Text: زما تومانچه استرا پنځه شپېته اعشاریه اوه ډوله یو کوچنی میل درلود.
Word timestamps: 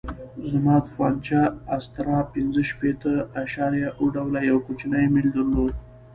زما 0.51 0.75
تومانچه 0.85 1.39
استرا 1.75 2.19
پنځه 2.33 2.61
شپېته 2.69 3.13
اعشاریه 3.39 3.89
اوه 3.97 4.09
ډوله 4.15 4.39
یو 4.49 4.57
کوچنی 4.65 5.05
میل 5.13 5.27
درلود. 5.35 5.73